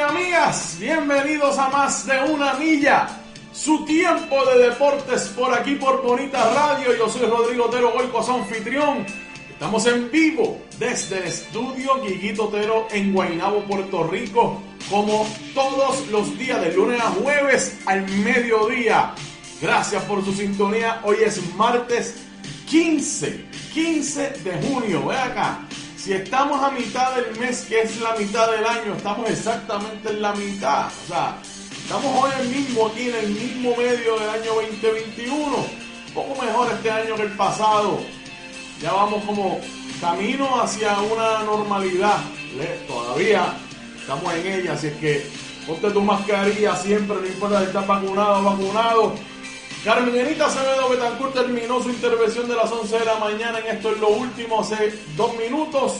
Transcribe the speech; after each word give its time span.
amigas, 0.00 0.78
bienvenidos 0.80 1.58
a 1.58 1.68
más 1.68 2.06
de 2.06 2.20
una 2.32 2.54
milla. 2.54 3.06
Su 3.52 3.84
tiempo 3.84 4.46
de 4.46 4.70
deportes 4.70 5.24
por 5.36 5.52
aquí 5.52 5.74
por 5.74 6.02
Bonita 6.02 6.54
Radio. 6.54 6.96
Yo 6.96 7.06
soy 7.10 7.26
Rodrigo 7.28 7.66
Otero 7.66 7.92
Goico, 7.92 8.22
su 8.22 8.32
anfitrión. 8.32 9.04
Estamos 9.50 9.86
en 9.86 10.10
vivo 10.10 10.58
desde 10.78 11.18
el 11.18 11.24
estudio 11.24 12.00
Guiguito 12.02 12.44
Otero 12.44 12.88
en 12.90 13.12
Guaynabo, 13.12 13.62
Puerto 13.64 14.04
Rico, 14.04 14.62
como 14.88 15.26
todos 15.52 16.08
los 16.08 16.38
días, 16.38 16.62
de 16.62 16.72
lunes 16.72 16.98
a 16.98 17.10
jueves 17.10 17.78
al 17.84 18.08
mediodía. 18.08 19.12
Gracias 19.60 20.02
por 20.04 20.24
su 20.24 20.32
sintonía. 20.32 21.02
Hoy 21.04 21.16
es 21.26 21.42
martes 21.56 22.14
15, 22.70 23.44
15 23.74 24.30
de 24.42 24.66
junio. 24.66 25.06
Ve 25.08 25.18
acá. 25.18 25.68
Si 26.02 26.12
estamos 26.12 26.60
a 26.60 26.72
mitad 26.72 27.14
del 27.14 27.38
mes, 27.38 27.64
que 27.68 27.82
es 27.82 28.00
la 28.00 28.16
mitad 28.16 28.50
del 28.50 28.66
año, 28.66 28.94
estamos 28.96 29.30
exactamente 29.30 30.10
en 30.10 30.20
la 30.20 30.32
mitad. 30.32 30.88
O 30.88 31.06
sea, 31.06 31.38
estamos 31.80 32.24
hoy 32.24 32.48
mismo 32.48 32.88
aquí 32.88 33.08
en 33.08 33.14
el 33.14 33.28
mismo 33.28 33.76
medio 33.76 34.18
del 34.18 34.28
año 34.30 34.52
2021. 34.52 35.46
Un 35.46 36.12
poco 36.12 36.42
mejor 36.42 36.72
este 36.72 36.90
año 36.90 37.14
que 37.14 37.22
el 37.22 37.36
pasado. 37.36 38.00
Ya 38.80 38.92
vamos 38.92 39.22
como 39.22 39.60
camino 40.00 40.60
hacia 40.60 41.00
una 41.02 41.44
normalidad. 41.44 42.18
Todavía 42.88 43.54
estamos 43.96 44.34
en 44.34 44.46
ella, 44.54 44.72
así 44.72 44.88
es 44.88 44.94
que 44.94 45.30
ponte 45.68 45.88
tu 45.92 46.00
mascarilla 46.00 46.74
siempre, 46.78 47.16
no 47.20 47.26
importa 47.28 47.60
si 47.60 47.66
estás 47.66 47.86
vacunado 47.86 48.40
o 48.40 48.42
vacunado. 48.42 49.14
Carmen 49.84 50.14
Enita 50.14 50.46
Acevedo 50.46 50.88
Betancourt 50.90 51.34
terminó 51.34 51.82
su 51.82 51.90
intervención 51.90 52.48
de 52.48 52.54
las 52.54 52.70
11 52.70 53.00
de 53.00 53.04
la 53.04 53.16
mañana 53.16 53.58
en 53.58 53.66
esto 53.66 53.90
es 53.90 53.98
lo 53.98 54.10
último, 54.10 54.60
hace 54.60 54.94
dos 55.16 55.36
minutos. 55.36 55.94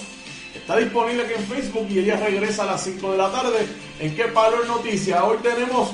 Está 0.55 0.77
disponible 0.77 1.25
aquí 1.25 1.33
en 1.35 1.45
Facebook 1.47 1.87
y 1.91 1.99
ella 1.99 2.17
regresa 2.17 2.63
a 2.63 2.67
las 2.67 2.85
5 2.85 3.11
de 3.11 3.19
la 3.19 3.33
tarde 3.33 3.67
en 3.99 4.15
Qué 4.15 4.27
Palo 4.27 4.65
Noticias. 4.67 5.21
Hoy 5.25 5.39
tenemos 5.43 5.91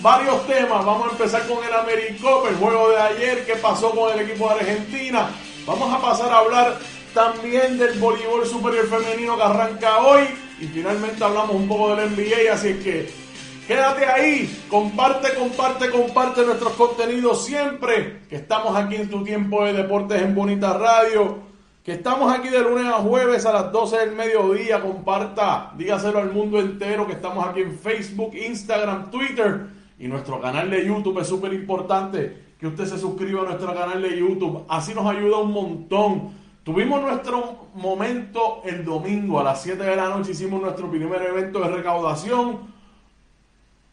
varios 0.00 0.46
temas. 0.46 0.82
Vamos 0.86 1.08
a 1.08 1.10
empezar 1.10 1.46
con 1.46 1.62
el 1.62 1.74
Americop, 1.74 2.46
el 2.46 2.54
juego 2.56 2.90
de 2.90 2.96
ayer, 2.96 3.44
qué 3.44 3.56
pasó 3.56 3.90
con 3.90 4.10
el 4.10 4.26
equipo 4.26 4.48
de 4.48 4.60
Argentina. 4.60 5.28
Vamos 5.66 5.92
a 5.92 6.00
pasar 6.00 6.32
a 6.32 6.38
hablar 6.38 6.78
también 7.12 7.76
del 7.76 7.98
voleibol 7.98 8.46
superior 8.46 8.88
femenino 8.88 9.36
que 9.36 9.42
arranca 9.42 9.98
hoy. 9.98 10.22
Y 10.62 10.66
finalmente 10.66 11.22
hablamos 11.22 11.56
un 11.56 11.68
poco 11.68 11.94
del 11.94 12.10
NBA, 12.10 12.54
así 12.54 12.72
que 12.82 13.27
Quédate 13.68 14.06
ahí, 14.06 14.64
comparte, 14.70 15.34
comparte, 15.34 15.90
comparte 15.90 16.42
nuestros 16.42 16.72
contenidos 16.72 17.44
siempre, 17.44 18.20
que 18.26 18.36
estamos 18.36 18.74
aquí 18.74 18.96
en 18.96 19.10
tu 19.10 19.22
tiempo 19.22 19.62
de 19.62 19.74
deportes 19.74 20.22
en 20.22 20.34
Bonita 20.34 20.72
Radio, 20.78 21.40
que 21.84 21.92
estamos 21.92 22.32
aquí 22.32 22.48
de 22.48 22.62
lunes 22.62 22.86
a 22.86 22.94
jueves 22.94 23.44
a 23.44 23.52
las 23.52 23.70
12 23.70 23.98
del 23.98 24.12
mediodía, 24.12 24.80
comparta, 24.80 25.74
dígaselo 25.76 26.18
al 26.18 26.32
mundo 26.32 26.58
entero 26.58 27.06
que 27.06 27.12
estamos 27.12 27.46
aquí 27.46 27.60
en 27.60 27.78
Facebook, 27.78 28.34
Instagram, 28.34 29.10
Twitter 29.10 29.66
y 29.98 30.08
nuestro 30.08 30.40
canal 30.40 30.70
de 30.70 30.86
YouTube 30.86 31.20
es 31.20 31.28
súper 31.28 31.52
importante 31.52 32.54
que 32.58 32.68
usted 32.68 32.86
se 32.86 32.96
suscriba 32.96 33.42
a 33.42 33.50
nuestro 33.50 33.74
canal 33.74 34.00
de 34.00 34.18
YouTube, 34.18 34.64
así 34.70 34.94
nos 34.94 35.04
ayuda 35.04 35.40
un 35.40 35.52
montón. 35.52 36.30
Tuvimos 36.64 37.02
nuestro 37.02 37.66
momento 37.74 38.62
el 38.64 38.82
domingo 38.82 39.40
a 39.40 39.44
las 39.44 39.60
7 39.60 39.84
de 39.84 39.94
la 39.94 40.08
noche, 40.08 40.30
hicimos 40.30 40.58
nuestro 40.62 40.90
primer 40.90 41.20
evento 41.20 41.60
de 41.60 41.68
recaudación 41.68 42.77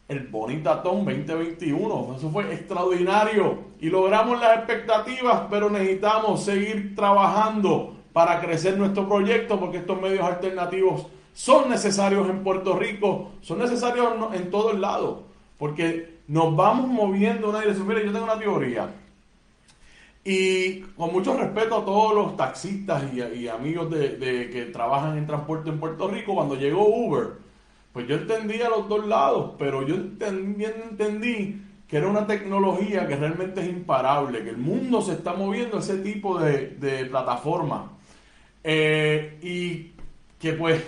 el 0.08 0.26
Bonitatón 0.28 1.04
2021. 1.04 2.14
Eso 2.16 2.30
fue 2.30 2.52
extraordinario 2.52 3.58
y 3.80 3.88
logramos 3.88 4.40
las 4.40 4.58
expectativas, 4.58 5.42
pero 5.50 5.68
necesitamos 5.70 6.44
seguir 6.44 6.94
trabajando 6.94 7.96
para 8.12 8.40
crecer 8.40 8.78
nuestro 8.78 9.08
proyecto 9.08 9.58
porque 9.58 9.78
estos 9.78 10.00
medios 10.00 10.24
alternativos 10.24 11.06
son 11.34 11.68
necesarios 11.68 12.28
en 12.30 12.42
Puerto 12.42 12.78
Rico, 12.78 13.32
son 13.42 13.58
necesarios 13.58 14.08
en 14.32 14.50
todos 14.50 14.78
lados, 14.78 15.18
porque 15.58 16.16
nos 16.28 16.56
vamos 16.56 16.88
moviendo 16.88 17.50
una 17.50 17.60
dirección. 17.60 17.86
Mire, 17.86 18.06
yo 18.06 18.12
tengo 18.12 18.24
una 18.24 18.38
teoría. 18.38 18.88
Y 20.24 20.80
con 20.96 21.12
mucho 21.12 21.36
respeto 21.36 21.76
a 21.76 21.84
todos 21.84 22.14
los 22.14 22.36
taxistas 22.36 23.04
y, 23.12 23.46
amigos 23.46 23.90
de, 23.90 24.50
que 24.50 24.70
trabajan 24.72 25.16
en 25.18 25.26
transporte 25.26 25.70
en 25.70 25.78
Puerto 25.78 26.08
Rico, 26.08 26.34
cuando 26.34 26.56
llegó 26.56 26.88
Uber, 26.88 27.45
pues 27.96 28.08
yo 28.08 28.16
entendía 28.16 28.68
los 28.68 28.90
dos 28.90 29.06
lados, 29.06 29.52
pero 29.58 29.80
yo 29.86 29.96
también 30.18 30.74
entendí 30.90 31.62
que 31.88 31.96
era 31.96 32.06
una 32.08 32.26
tecnología 32.26 33.06
que 33.06 33.16
realmente 33.16 33.62
es 33.62 33.68
imparable, 33.70 34.44
que 34.44 34.50
el 34.50 34.58
mundo 34.58 35.00
se 35.00 35.12
está 35.14 35.32
moviendo 35.32 35.78
a 35.78 35.80
ese 35.80 35.96
tipo 36.00 36.38
de, 36.38 36.76
de 36.78 37.06
plataforma. 37.06 37.92
Eh, 38.62 39.38
y 39.40 39.92
que 40.38 40.52
pues 40.52 40.84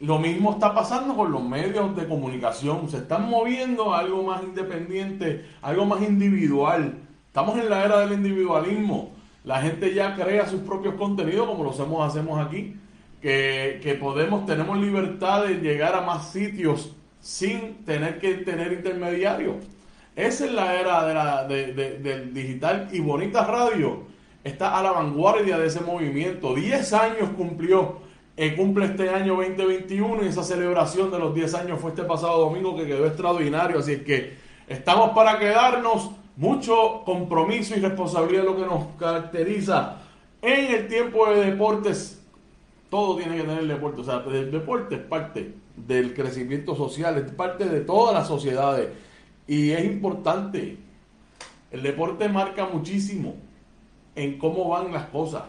lo 0.00 0.18
mismo 0.18 0.50
está 0.50 0.74
pasando 0.74 1.14
con 1.14 1.30
los 1.30 1.44
medios 1.44 1.94
de 1.94 2.08
comunicación, 2.08 2.90
se 2.90 2.96
están 2.96 3.30
moviendo 3.30 3.94
a 3.94 4.00
algo 4.00 4.24
más 4.24 4.42
independiente, 4.42 5.46
algo 5.62 5.86
más 5.86 6.02
individual. 6.02 6.92
Estamos 7.28 7.56
en 7.56 7.70
la 7.70 7.84
era 7.84 8.00
del 8.00 8.14
individualismo. 8.14 9.12
La 9.44 9.62
gente 9.62 9.94
ya 9.94 10.16
crea 10.16 10.48
sus 10.48 10.62
propios 10.62 10.96
contenidos 10.96 11.46
como 11.46 11.62
lo 11.62 11.70
hacemos, 11.70 12.04
hacemos 12.04 12.44
aquí 12.44 12.74
que, 13.20 13.98
podemos, 14.00 14.46
tenemos 14.46 14.78
libertad 14.78 15.44
de 15.44 15.54
llegar 15.54 15.94
a 15.94 16.00
más 16.02 16.32
sitios 16.32 16.94
sin 17.20 17.84
tener 17.84 18.18
que 18.18 18.34
tener 18.34 18.72
intermediarios. 18.72 19.56
Esa 20.14 20.46
es 20.46 20.52
la 20.52 20.80
era 20.80 21.06
de 21.06 21.14
la, 21.14 21.44
del 21.46 22.32
digital 22.32 22.88
y 22.92 23.00
Bonita 23.00 23.44
Radio 23.44 24.04
está 24.44 24.78
a 24.78 24.82
la 24.82 24.92
vanguardia 24.92 25.58
de 25.58 25.66
ese 25.66 25.80
movimiento. 25.80 26.54
10 26.54 26.92
años 26.92 27.30
cumplió, 27.36 27.98
eh, 28.36 28.54
cumple 28.54 28.86
este 28.86 29.10
año 29.10 29.36
2021 29.36 30.24
y 30.24 30.28
esa 30.28 30.44
celebración 30.44 31.10
de 31.10 31.18
los 31.18 31.34
10 31.34 31.54
años 31.54 31.80
fue 31.80 31.90
este 31.90 32.04
pasado 32.04 32.38
domingo 32.38 32.76
que 32.76 32.86
quedó 32.86 33.06
extraordinario. 33.06 33.80
Así 33.80 33.92
es 33.92 34.02
que 34.02 34.34
estamos 34.68 35.10
para 35.10 35.38
quedarnos, 35.38 36.10
mucho 36.36 37.02
compromiso 37.04 37.74
y 37.76 37.80
responsabilidad 37.80 38.44
es 38.44 38.50
lo 38.50 38.56
que 38.56 38.66
nos 38.66 38.86
caracteriza 38.98 40.02
en 40.42 40.74
el 40.74 40.86
tiempo 40.86 41.26
de 41.30 41.50
deportes 41.50 42.22
todo 42.90 43.16
tiene 43.16 43.36
que 43.36 43.42
tener 43.42 43.58
el 43.58 43.68
deporte. 43.68 44.00
O 44.00 44.04
sea, 44.04 44.24
el 44.26 44.50
deporte 44.50 44.96
es 44.96 45.00
parte 45.02 45.54
del 45.76 46.14
crecimiento 46.14 46.74
social, 46.74 47.16
es 47.18 47.30
parte 47.32 47.64
de 47.66 47.80
todas 47.80 48.14
las 48.14 48.28
sociedades. 48.28 48.88
Y 49.46 49.70
es 49.70 49.84
importante. 49.84 50.76
El 51.70 51.82
deporte 51.82 52.28
marca 52.28 52.66
muchísimo 52.66 53.34
en 54.14 54.38
cómo 54.38 54.68
van 54.68 54.92
las 54.92 55.06
cosas. 55.06 55.44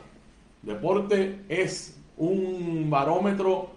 deporte 0.61 1.39
es 1.47 1.97
un 2.17 2.89
barómetro 2.89 3.69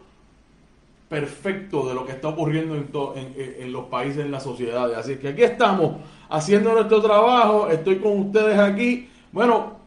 perfecto 1.08 1.88
de 1.88 1.94
lo 1.94 2.06
que 2.06 2.12
está 2.12 2.28
ocurriendo 2.28 2.74
en, 2.74 3.34
en, 3.36 3.72
los 3.72 3.86
países, 3.86 4.24
en 4.24 4.30
las 4.30 4.44
sociedades. 4.44 4.96
Así 4.96 5.16
que 5.16 5.28
aquí 5.28 5.42
estamos 5.42 5.96
haciendo 6.28 6.72
nuestro 6.72 7.02
trabajo. 7.02 7.68
Estoy 7.68 7.96
con 7.96 8.20
ustedes 8.20 8.58
aquí. 8.58 9.08
Bueno, 9.32 9.80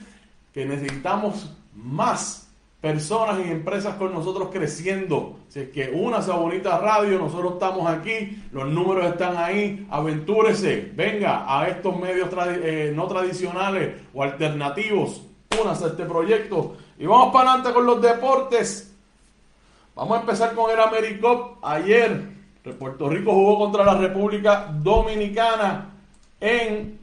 que 0.53 0.65
necesitamos 0.65 1.55
más 1.75 2.47
personas 2.81 3.39
y 3.45 3.51
empresas 3.51 3.95
con 3.95 4.13
nosotros 4.13 4.49
creciendo. 4.51 5.37
Si 5.49 5.59
es 5.59 5.69
que 5.69 5.89
una 5.89 6.17
a 6.17 6.35
Bonita 6.35 6.77
Radio, 6.79 7.19
nosotros 7.19 7.53
estamos 7.53 7.89
aquí, 7.89 8.43
los 8.51 8.67
números 8.67 9.05
están 9.05 9.37
ahí, 9.37 9.85
aventúrese, 9.89 10.91
venga 10.95 11.45
a 11.47 11.67
estos 11.67 11.99
medios 11.99 12.29
eh, 12.47 12.91
no 12.95 13.07
tradicionales 13.07 14.01
o 14.13 14.23
alternativos, 14.23 15.23
únase 15.61 15.85
a 15.85 15.87
este 15.87 16.05
proyecto 16.05 16.77
Y 16.99 17.05
vamos 17.05 17.33
para 17.33 17.51
adelante 17.51 17.73
con 17.73 17.85
los 17.85 18.01
deportes. 18.01 18.95
Vamos 19.95 20.17
a 20.17 20.21
empezar 20.21 20.53
con 20.53 20.69
el 20.69 20.79
AmeriCup. 20.79 21.57
Ayer 21.63 22.36
Puerto 22.75 23.09
Rico 23.09 23.31
jugó 23.33 23.57
contra 23.57 23.83
la 23.83 23.95
República 23.95 24.67
Dominicana 24.81 25.89
en 26.39 26.99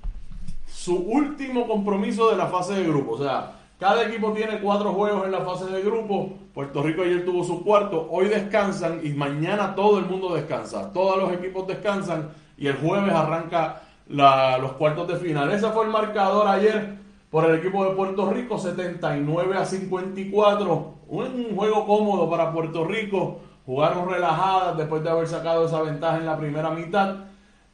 su 0.66 0.96
último 0.96 1.66
compromiso 1.66 2.30
de 2.30 2.36
la 2.36 2.46
fase 2.46 2.74
de 2.74 2.84
grupo. 2.84 3.12
O 3.12 3.18
sea, 3.18 3.52
cada 3.78 4.04
equipo 4.06 4.32
tiene 4.32 4.60
cuatro 4.60 4.92
juegos 4.92 5.24
en 5.24 5.32
la 5.32 5.40
fase 5.40 5.66
de 5.66 5.82
grupo. 5.82 6.32
Puerto 6.52 6.82
Rico 6.82 7.02
ayer 7.02 7.24
tuvo 7.24 7.44
su 7.44 7.64
cuarto. 7.64 8.08
Hoy 8.10 8.26
descansan 8.28 9.00
y 9.02 9.10
mañana 9.10 9.74
todo 9.74 9.98
el 9.98 10.06
mundo 10.06 10.34
descansa. 10.34 10.92
Todos 10.92 11.18
los 11.18 11.32
equipos 11.32 11.66
descansan 11.66 12.30
y 12.56 12.66
el 12.66 12.76
jueves 12.76 13.12
arranca 13.12 13.82
los 14.08 14.72
cuartos 14.72 15.08
de 15.08 15.16
final. 15.16 15.50
Ese 15.52 15.68
fue 15.70 15.84
el 15.84 15.90
marcador 15.90 16.46
ayer 16.46 16.96
por 17.30 17.44
el 17.50 17.56
equipo 17.56 17.84
de 17.84 17.96
Puerto 17.96 18.30
Rico, 18.30 18.58
79 18.58 19.56
a 19.56 19.64
54. 19.64 20.94
Un 21.08 21.56
juego 21.56 21.86
cómodo 21.86 22.30
para 22.30 22.52
Puerto 22.52 22.84
Rico. 22.84 23.40
Jugaron 23.66 24.08
relajadas 24.08 24.76
después 24.76 25.02
de 25.02 25.10
haber 25.10 25.26
sacado 25.26 25.66
esa 25.66 25.80
ventaja 25.82 26.18
en 26.18 26.26
la 26.26 26.36
primera 26.36 26.70
mitad. 26.70 27.16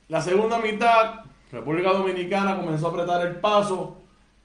La 0.08 0.20
segunda 0.20 0.58
mitad, 0.58 1.24
República 1.50 1.92
Dominicana 1.92 2.56
comenzó 2.56 2.86
a 2.86 2.90
apretar 2.90 3.26
el 3.26 3.36
paso, 3.36 3.96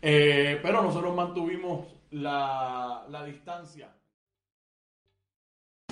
eh, 0.01 0.59
pero 0.61 0.81
nosotros 0.81 1.15
mantuvimos 1.15 1.85
la, 2.11 3.03
la 3.09 3.23
distancia. 3.23 3.89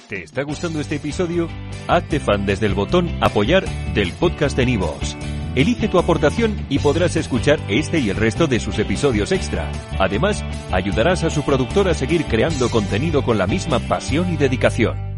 ¿Te 0.07 0.23
está 0.23 0.43
gustando 0.43 0.79
este 0.79 0.95
episodio? 0.95 1.47
Hazte 1.87 2.19
fan 2.19 2.45
desde 2.45 2.65
el 2.65 2.73
botón 2.73 3.09
apoyar 3.21 3.65
del 3.93 4.11
podcast 4.13 4.57
de 4.57 4.65
Nivos. 4.65 5.15
Elige 5.55 5.87
tu 5.87 5.99
aportación 5.99 6.65
y 6.69 6.79
podrás 6.79 7.15
escuchar 7.15 7.59
este 7.69 7.99
y 7.99 8.09
el 8.09 8.17
resto 8.17 8.47
de 8.47 8.59
sus 8.59 8.79
episodios 8.79 9.31
extra. 9.31 9.71
Además, 9.99 10.43
ayudarás 10.71 11.23
a 11.23 11.29
su 11.29 11.43
productor 11.43 11.87
a 11.87 11.93
seguir 11.93 12.25
creando 12.25 12.69
contenido 12.69 13.23
con 13.23 13.37
la 13.37 13.45
misma 13.45 13.79
pasión 13.79 14.33
y 14.33 14.37
dedicación. 14.37 15.12